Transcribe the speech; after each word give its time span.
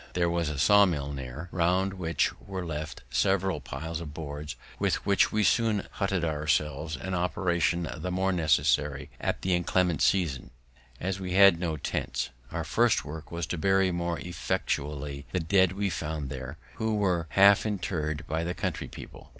There 0.13 0.31
was 0.31 0.49
a 0.49 0.57
saw 0.57 0.87
mill 0.87 1.13
near, 1.13 1.47
round 1.51 1.93
which 1.93 2.33
were 2.39 2.65
left 2.65 3.03
several 3.11 3.59
piles 3.61 4.01
of 4.01 4.15
boards, 4.15 4.55
with 4.79 5.05
which 5.05 5.31
we 5.31 5.43
soon 5.43 5.85
hutted 5.91 6.25
ourselves; 6.25 6.97
an 6.97 7.13
operation 7.13 7.87
the 7.95 8.09
more 8.09 8.31
necessary 8.31 9.11
at 9.19 9.43
that 9.43 9.49
inclement 9.51 10.01
season, 10.01 10.49
as 10.99 11.19
we 11.19 11.33
had 11.33 11.59
no 11.59 11.77
tents. 11.77 12.31
Our 12.51 12.63
first 12.63 13.05
work 13.05 13.31
was 13.31 13.45
to 13.45 13.59
bury 13.59 13.91
more 13.91 14.17
effectually 14.17 15.27
the 15.33 15.39
dead 15.39 15.73
we 15.73 15.91
found 15.91 16.31
there, 16.31 16.57
who 16.77 16.93
had 17.05 17.17
been 17.19 17.25
half 17.35 17.63
interr'd 17.67 18.25
by 18.25 18.43
the 18.43 18.55
country 18.55 18.87
people. 18.87 19.29